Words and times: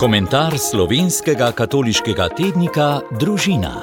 Komentar 0.00 0.54
slovenskega 0.56 1.50
katoliškega 1.52 2.30
tednika 2.32 3.02
Družina. 3.20 3.82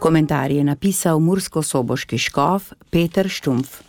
Komentar 0.00 0.48
je 0.48 0.64
napisal 0.64 1.20
mursko-soboški 1.20 2.16
škof 2.16 2.70
Peter 2.88 3.28
Štumf. 3.28 3.82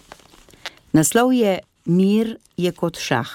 Naslov 0.92 1.32
je 1.32 1.62
Mir 1.86 2.36
je 2.60 2.76
kot 2.76 3.00
šah. 3.00 3.32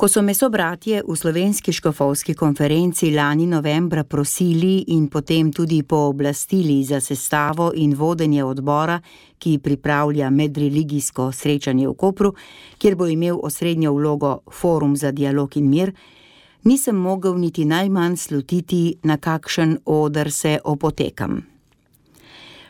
Ko 0.00 0.08
so 0.08 0.22
me 0.22 0.32
sobratje 0.34 1.02
v 1.04 1.14
slovenski 1.16 1.72
škofovski 1.72 2.34
konferenci 2.34 3.10
lani 3.12 3.46
novembra 3.46 4.04
prosili 4.04 4.84
in 4.96 5.08
potem 5.12 5.52
tudi 5.52 5.82
pooblastili 5.82 6.84
za 6.84 7.00
sestavo 7.00 7.72
in 7.74 7.92
vodenje 7.94 8.44
odbora, 8.44 8.96
ki 9.38 9.58
pripravlja 9.58 10.30
medreligijsko 10.30 11.26
srečanje 11.32 11.88
v 11.88 11.92
Kopru, 11.94 12.32
kjer 12.78 12.96
bo 12.96 13.06
imel 13.06 13.36
osrednjo 13.42 13.92
vlogo 13.92 14.38
Forum 14.50 14.96
za 14.96 15.12
dialog 15.12 15.56
in 15.56 15.68
mir, 15.68 15.92
nisem 16.64 16.96
mogel 16.96 17.36
niti 17.36 17.64
najmanj 17.64 18.16
slutiti, 18.16 18.96
na 19.02 19.16
kakšen 19.16 19.78
odr 19.84 20.32
se 20.32 20.58
opotekam. 20.64 21.42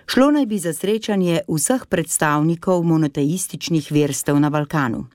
Šlo 0.07 0.31
naj 0.31 0.47
bi 0.47 0.59
za 0.59 0.75
srečanje 0.75 1.47
vseh 1.47 1.87
predstavnikov 1.87 2.83
monoteističnih 2.83 3.93
verstev 3.93 4.41
na 4.41 4.51
Balkanu. 4.51 5.07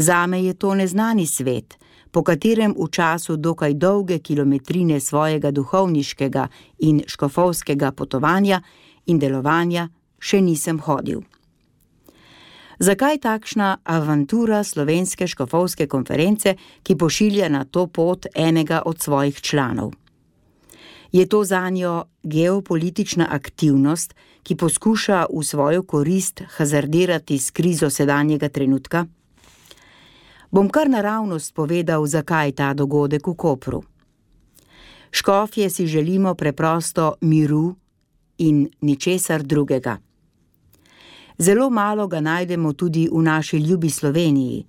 Zame 0.00 0.44
je 0.44 0.54
to 0.54 0.74
neznani 0.74 1.26
svet, 1.26 1.76
po 2.10 2.22
katerem 2.22 2.72
v 2.72 2.88
času 2.88 3.36
dokaj 3.36 3.74
dolge 3.74 4.18
kilometrine 4.18 5.00
svojega 5.00 5.50
duhovniškega 5.50 6.48
in 6.78 7.02
škofovskega 7.06 7.92
potovanja 7.92 8.62
in 9.06 9.18
delovanja 9.18 9.88
še 10.16 10.40
nisem 10.40 10.80
hodil. 10.80 11.20
Zakaj 12.80 13.20
takšna 13.20 13.84
avantura 13.84 14.64
slovenske 14.64 15.28
škofovske 15.28 15.84
konference, 15.86 16.56
ki 16.82 16.96
pošilja 16.96 17.52
na 17.52 17.66
to 17.68 17.84
pot 17.86 18.24
enega 18.34 18.80
od 18.86 19.04
svojih 19.04 19.36
članov? 19.40 19.92
Je 21.12 21.28
to 21.28 21.44
za 21.44 21.68
njo 21.68 22.04
geopolitična 22.22 23.28
aktivnost, 23.30 24.14
ki 24.42 24.56
poskuša 24.56 25.26
v 25.28 25.44
svojo 25.44 25.82
korist 25.82 26.40
hazardirati 26.56 27.38
s 27.38 27.50
krizo 27.50 27.90
sedanjega 27.90 28.48
trenutka? 28.48 29.06
Bom 30.50 30.68
kar 30.68 30.90
naravnost 30.90 31.54
povedal, 31.54 32.06
zakaj 32.06 32.52
ta 32.52 32.74
dogodek 32.74 33.26
v 33.26 33.34
Kopru. 33.34 33.82
Škofje 35.10 35.70
si 35.70 35.86
želimo 35.86 36.34
preprosto 36.34 37.14
miru 37.20 37.74
in 38.38 38.68
ničesar 38.80 39.42
drugega. 39.42 39.98
Zelo 41.38 41.70
malo 41.70 42.06
ga 42.08 42.20
najdemo 42.20 42.72
tudi 42.72 43.08
v 43.12 43.22
naši 43.22 43.58
ljubi 43.58 43.90
Sloveniji, 43.90 44.66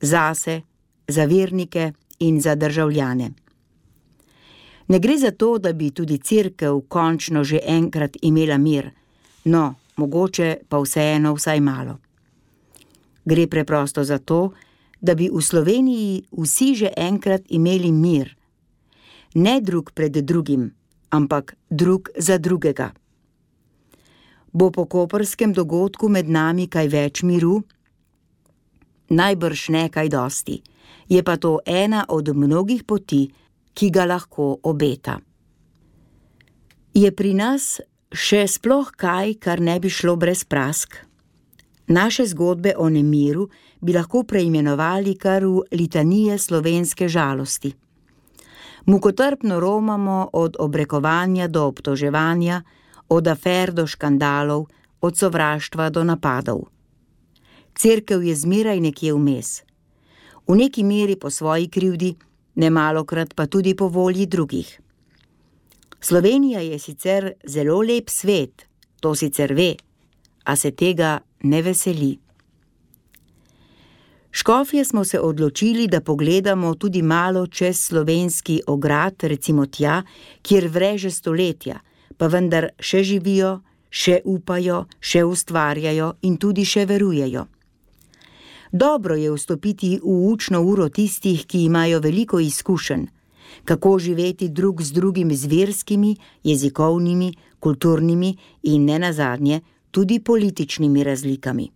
zase, 0.00 0.60
za 1.08 1.24
vernike 1.24 1.92
in 2.18 2.40
za 2.40 2.54
državljane. 2.54 3.30
Ne 4.88 4.98
gre 4.98 5.18
za 5.18 5.30
to, 5.30 5.58
da 5.58 5.72
bi 5.72 5.90
tudi 5.90 6.18
crkva 6.18 6.80
končno 6.88 7.44
že 7.44 7.60
enkrat 7.66 8.16
imela 8.22 8.58
mir, 8.58 8.90
no, 9.44 9.74
mogoče 9.96 10.56
pa 10.68 10.78
vseeno 10.78 11.34
vsaj 11.34 11.60
malo. 11.60 11.98
Gre 13.24 13.46
preprosto 13.46 14.04
za 14.04 14.18
to, 14.18 14.48
da 14.48 14.73
bi 15.12 15.28
v 15.28 15.44
Sloveniji 15.44 16.24
vsi 16.32 16.68
že 16.80 16.88
enkrat 16.96 17.44
imeli 17.52 17.92
mir, 17.92 18.32
ne 19.36 19.60
drug 19.60 19.92
pred 19.92 20.16
drugim, 20.24 20.72
ampak 21.12 21.52
drug 21.68 22.08
za 22.16 22.40
drugega. 22.40 22.96
Bo 24.48 24.70
po 24.70 24.88
koperskem 24.88 25.52
dogodku 25.52 26.08
med 26.08 26.30
nami 26.30 26.64
kaj 26.72 26.88
več 26.88 27.22
miru? 27.22 27.60
Najbrž 29.12 29.68
ne 29.68 29.84
kaj 29.92 30.08
dosti, 30.08 30.62
je 31.12 31.20
pa 31.20 31.36
to 31.36 31.60
ena 31.66 32.06
od 32.08 32.32
mnogih 32.32 32.86
poti, 32.88 33.28
ki 33.74 33.90
ga 33.90 34.06
lahko 34.06 34.62
obeta. 34.62 35.18
Je 36.94 37.10
pri 37.10 37.34
nas 37.34 37.82
še 38.14 38.46
sploh 38.46 38.94
kaj, 38.94 39.34
kar 39.42 39.58
ne 39.58 39.74
bi 39.82 39.90
šlo 39.90 40.14
brez 40.16 40.46
prask? 40.46 40.94
Naše 41.90 42.30
zgodbe 42.30 42.72
o 42.78 42.86
nemiru 42.88 43.50
bi 43.84 43.92
lahko 43.92 44.22
preimenovali 44.24 45.14
kar 45.20 45.44
v 45.44 45.62
litanije 45.72 46.38
slovenske 46.38 47.08
žalosti. 47.08 47.74
Mukotrpno 48.86 49.60
romamo 49.60 50.28
od 50.32 50.56
obrekovanja 50.58 51.48
do 51.48 51.66
obtoževanja, 51.66 52.62
od 53.08 53.28
afer 53.28 53.72
do 53.72 53.86
škandalov, 53.86 54.66
od 55.00 55.16
sovraštva 55.16 55.90
do 55.90 56.04
napadov. 56.04 56.64
Cerkev 57.76 58.24
je 58.24 58.34
zmeraj 58.36 58.80
nekje 58.80 59.12
vmes. 59.12 59.62
V 60.48 60.56
neki 60.56 60.84
meri 60.84 61.16
po 61.16 61.30
svoji 61.30 61.68
krivdi, 61.68 62.14
nemalokrat 62.54 63.34
pa 63.34 63.46
tudi 63.46 63.74
po 63.76 63.88
volji 63.88 64.26
drugih. 64.26 64.80
Slovenija 66.00 66.60
je 66.60 66.78
sicer 66.78 67.32
zelo 67.44 67.80
lep 67.80 68.08
svet, 68.08 68.66
to 69.00 69.14
sicer 69.14 69.54
ve, 69.54 69.74
a 70.44 70.56
se 70.56 70.70
tega 70.70 71.20
ne 71.42 71.62
veseli. 71.62 72.23
Škofje 74.36 74.84
smo 74.84 75.04
se 75.04 75.20
odločili, 75.20 75.86
da 75.86 76.00
pogledamo 76.00 76.74
tudi 76.74 77.02
malo 77.02 77.46
čez 77.46 77.80
slovenski 77.80 78.60
ograd, 78.66 79.14
recimo 79.20 79.66
tja, 79.66 80.02
kjer 80.42 80.68
vreže 80.68 81.10
stoletja, 81.10 81.78
pa 82.16 82.26
vendar 82.26 82.66
še 82.80 83.04
živijo, 83.06 83.60
še 83.90 84.16
upajo, 84.24 84.80
še 84.98 85.22
ustvarjajo 85.24 86.08
in 86.26 86.34
tudi 86.42 86.64
še 86.66 86.82
verujejo. 86.90 87.44
Dobro 88.72 89.14
je 89.14 89.30
vstopiti 89.36 89.92
v 90.02 90.16
učno 90.32 90.64
uro 90.66 90.88
tistih, 90.88 91.46
ki 91.46 91.62
imajo 91.68 92.02
veliko 92.02 92.42
izkušenj, 92.42 93.06
kako 93.64 93.98
živeti 93.98 94.50
drug 94.50 94.82
z 94.82 94.98
drugim 94.98 95.30
z 95.30 95.46
verskimi, 95.46 96.16
jezikovnimi, 96.42 97.30
kulturnimi 97.60 98.34
in 98.62 98.90
ne 98.90 98.98
nazadnje 98.98 99.62
tudi 99.94 100.18
političnimi 100.18 101.04
razlikami. 101.04 101.70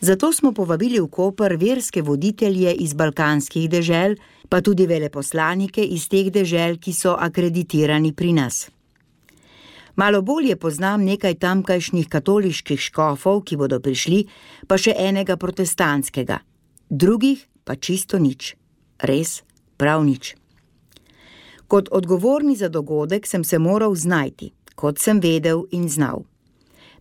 Zato 0.00 0.32
smo 0.32 0.52
povabili 0.52 1.00
v 1.00 1.08
Koper 1.08 1.56
verske 1.56 2.02
voditelje 2.02 2.72
iz 2.74 2.94
balkanskih 2.94 3.70
dežel, 3.70 4.16
pa 4.48 4.60
tudi 4.60 4.86
veleposlanike 4.86 5.82
iz 5.82 6.08
teh 6.08 6.30
dežel, 6.30 6.76
ki 6.78 6.92
so 6.92 7.16
akreditirani 7.18 8.12
pri 8.12 8.32
nas. 8.32 8.68
Malo 9.96 10.20
bolje 10.22 10.56
poznam 10.56 11.04
nekaj 11.04 11.34
tamkajšnjih 11.40 12.08
katoliških 12.08 12.80
škofov, 12.80 13.40
ki 13.48 13.56
bodo 13.56 13.80
prišli, 13.80 14.26
pa 14.68 14.76
še 14.76 14.92
enega 14.92 15.38
protestantskega, 15.40 16.42
drugih 16.90 17.46
pa 17.64 17.80
čisto 17.80 18.20
nič, 18.20 18.54
res 19.00 19.40
prav 19.80 20.04
nič. 20.04 20.36
Kot 21.66 21.88
odgovorni 21.90 22.54
za 22.56 22.68
dogodek 22.68 23.26
sem 23.26 23.44
se 23.44 23.58
moral 23.58 23.96
znajti, 23.96 24.52
kot 24.76 25.00
sem 25.00 25.18
vedel 25.20 25.64
in 25.72 25.88
znal 25.88 26.28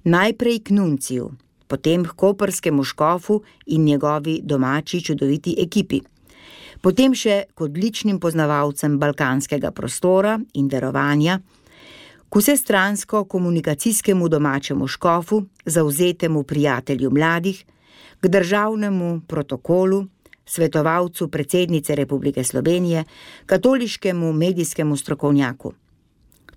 najprej 0.06 0.60
k 0.60 0.70
Nunciju, 0.70 1.32
potem 1.68 2.06
k 2.06 2.14
koperskemu 2.16 2.84
škofu 2.84 3.42
in 3.66 3.84
njegovi 3.84 4.40
domači 4.44 5.02
čudoviti 5.02 5.56
ekipi, 5.60 6.02
potem 6.82 7.14
še 7.14 7.44
k 7.56 7.62
odličnim 7.62 8.20
poznavalcem 8.20 9.00
balkanskega 9.00 9.72
prostora 9.72 10.40
in 10.54 10.68
verovanja, 10.68 11.40
k 12.30 12.42
vsestransko 12.42 13.24
komunikacijskemu 13.26 14.30
domačemu 14.30 14.88
škofu, 14.88 15.46
zauzetemu 15.66 16.44
prijatelju 16.44 17.12
mladih, 17.12 17.64
k 18.20 18.28
državnemu 18.28 19.22
protokolu, 19.28 20.06
svetovalcu 20.46 21.28
predsednice 21.32 21.96
Republike 21.96 22.44
Slovenije, 22.44 23.04
katoliškemu 23.46 24.34
medijskemu 24.34 24.98
strokovnjaku. 24.98 25.74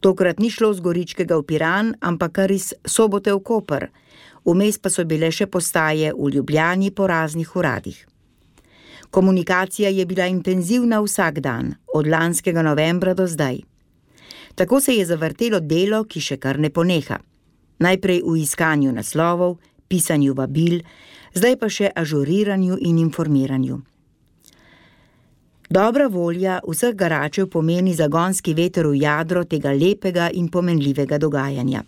Tokrat 0.01 0.39
ni 0.39 0.51
šlo 0.51 0.75
z 0.75 0.81
Goričkega 0.81 1.37
v 1.37 1.43
Piran, 1.43 1.95
ampak 2.01 2.33
kar 2.33 2.51
iz 2.51 2.75
sobote 2.87 3.33
v 3.35 3.41
Koper, 3.43 3.89
vmes 4.49 4.79
pa 4.81 4.89
so 4.91 5.05
bile 5.05 5.29
še 5.33 5.47
postaje 5.47 6.13
v 6.17 6.31
Ljubljani 6.35 6.91
po 6.91 7.07
raznih 7.07 7.57
uradih. 7.57 7.99
Komunikacija 9.11 9.89
je 9.89 10.05
bila 10.07 10.27
intenzivna 10.27 11.01
vsak 11.01 11.41
dan, 11.41 11.75
od 11.95 12.07
lanskega 12.07 12.63
novembra 12.63 13.15
do 13.15 13.27
zdaj. 13.27 13.61
Tako 14.55 14.81
se 14.81 14.95
je 14.95 15.07
zavrtelo 15.07 15.61
delo, 15.61 16.05
ki 16.05 16.21
še 16.21 16.37
kar 16.37 16.59
ne 16.59 16.71
poneha. 16.71 17.21
Najprej 17.79 18.23
v 18.27 18.37
iskanju 18.43 18.93
naslovov, 18.93 19.59
pisanju 19.89 20.35
vabil, 20.35 20.81
zdaj 21.35 21.57
pa 21.61 21.69
še 21.69 21.93
ažuriranju 21.95 22.81
in 22.81 22.99
informiranju. 22.99 23.79
Dobra 25.71 26.09
volja 26.09 26.61
vseh 26.65 26.95
garačev 26.97 27.51
pomeni 27.53 27.95
zagonski 27.95 28.55
veter 28.57 28.89
v 28.89 29.03
jadro 29.03 29.45
tega 29.45 29.73
lepega 29.73 30.31
in 30.33 30.49
pomenljivega 30.49 31.19
dogajanja. 31.19 31.85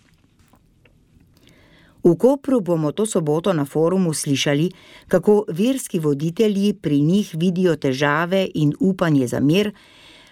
V 2.03 2.15
Kopru 2.17 2.61
bomo 2.61 2.91
to 2.91 3.05
soboto 3.05 3.53
na 3.53 3.65
forumu 3.65 4.13
slišali, 4.13 4.71
kako 5.07 5.45
verski 5.47 5.99
voditelji 5.99 6.73
pri 6.73 7.01
njih 7.01 7.35
vidijo 7.37 7.75
težave 7.75 8.47
in 8.53 8.73
upanje 8.79 9.27
za 9.27 9.39
mir, 9.39 9.71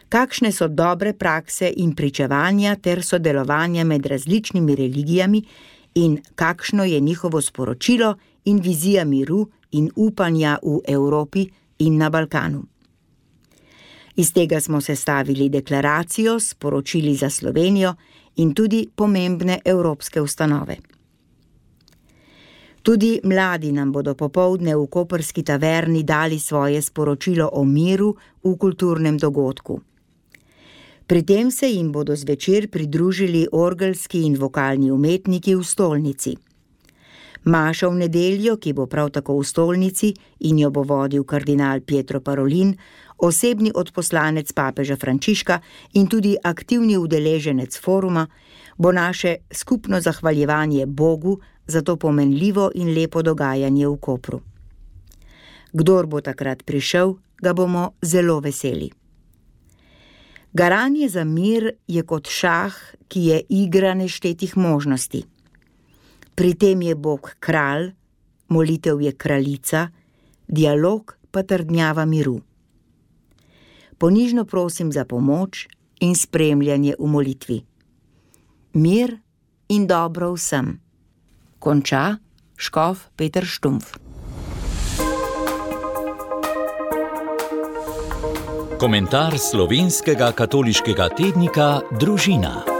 kakšne 0.09 0.51
so 0.51 0.67
dobre 0.67 1.13
prakse 1.13 1.73
in 1.77 1.95
pričevanja 1.95 2.75
ter 2.75 3.03
sodelovanja 3.03 3.83
med 3.83 4.05
različnimi 4.05 4.75
religijami 4.75 5.43
in 5.95 6.17
kakšno 6.35 6.83
je 6.83 6.99
njihovo 6.99 7.41
sporočilo 7.41 8.15
in 8.45 8.59
vizija 8.59 9.05
miru 9.05 9.49
in 9.71 9.91
upanja 9.95 10.57
v 10.63 10.79
Evropi 10.87 11.45
in 11.79 11.97
na 11.97 12.09
Balkanu. 12.09 12.63
Iz 14.15 14.33
tega 14.33 14.59
smo 14.61 14.81
sestavili 14.81 15.49
deklaracijo, 15.49 16.39
sporočili 16.39 17.15
za 17.15 17.29
Slovenijo 17.29 17.93
in 18.35 18.53
tudi 18.53 18.87
pomembne 18.95 19.59
evropske 19.65 20.21
ustanove. 20.21 20.77
Tudi 22.81 23.19
mladi 23.23 23.71
nam 23.71 23.91
bodo 23.91 24.15
popovdne 24.15 24.75
v 24.75 24.87
Koperski 24.87 25.43
taverni 25.43 26.03
dali 26.03 26.39
svoje 26.39 26.81
sporočilo 26.81 27.49
o 27.53 27.63
miru 27.63 28.15
v 28.43 28.55
kulturnem 28.57 29.17
dogodku. 29.17 29.81
Pri 31.07 31.23
tem 31.23 31.51
se 31.51 31.67
jim 31.67 31.91
bodo 31.91 32.15
zvečer 32.15 32.69
pridružili 32.69 33.47
orgelski 33.51 34.21
in 34.21 34.37
vokalni 34.37 34.91
umetniki 34.91 35.55
v 35.55 35.63
stolnici. 35.63 36.35
Maša 37.43 37.87
v 37.87 37.95
nedeljo, 37.95 38.57
ki 38.57 38.73
bo 38.73 38.85
prav 38.85 39.09
tako 39.09 39.39
v 39.39 39.45
stolnici 39.47 40.13
in 40.39 40.59
jo 40.59 40.69
bo 40.71 40.83
vodil 40.83 41.23
kardinal 41.23 41.81
Pietro 41.81 42.19
Parolin, 42.21 42.75
osebni 43.17 43.71
odposlanec 43.75 44.51
papeža 44.53 44.95
Frančiška 44.95 45.59
in 45.93 46.07
tudi 46.07 46.35
aktivni 46.43 46.97
udeleženec 46.97 47.79
foruma, 47.79 48.27
bo 48.77 48.91
naše 48.91 49.35
skupno 49.51 50.01
zahvaljevanje 50.01 50.85
Bogu 50.85 51.39
za 51.67 51.81
to 51.81 51.95
pomenljivo 51.95 52.71
in 52.75 52.93
lepo 52.93 53.21
dogajanje 53.21 53.87
v 53.87 53.97
Kopru. 53.97 54.41
Kdor 55.73 56.07
bo 56.07 56.21
takrat 56.21 56.63
prišel, 56.65 57.13
ga 57.41 57.53
bomo 57.53 57.93
zelo 58.01 58.39
veseli. 58.39 58.89
Garanje 60.53 61.09
za 61.09 61.23
mir 61.23 61.71
je 61.87 62.03
kot 62.03 62.27
šah, 62.27 62.73
ki 63.07 63.19
je 63.19 63.41
igra 63.49 63.93
neštetih 63.93 64.57
možnosti. 64.57 65.23
Pri 66.39 66.53
tem 66.55 66.79
je 66.81 66.95
Bog 66.95 67.35
kralj, 67.43 67.89
molitev 68.47 69.01
je 69.01 69.11
kraljica, 69.11 69.89
dialog 70.47 71.17
pa 71.31 71.43
trdnjava 71.43 72.05
miru. 72.05 72.39
Ponižno 73.97 74.45
prosim 74.45 74.91
za 74.91 75.03
pomoč 75.05 75.67
in 75.99 76.15
spremljanje 76.15 76.95
v 76.99 77.07
molitvi. 77.11 77.59
Mir 78.73 79.17
in 79.67 79.87
dobro 79.87 80.31
vsem. 80.31 80.79
Konča 81.59 82.15
Škof 82.55 83.11
Peter 83.15 83.43
Štumf. 83.45 83.99
Komentar 88.79 89.35
slovenskega 89.35 90.31
katoliškega 90.31 91.09
tednika 91.19 91.81
Družina. 91.99 92.78